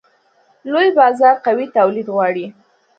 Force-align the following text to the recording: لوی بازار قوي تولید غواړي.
لوی 0.71 0.87
بازار 0.97 1.35
قوي 1.45 1.65
تولید 1.77 2.07
غواړي. 2.15 2.45